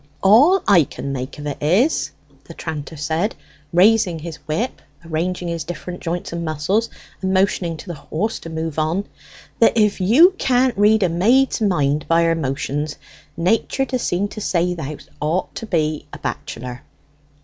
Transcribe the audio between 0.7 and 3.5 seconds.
can make of it is," the tranter said,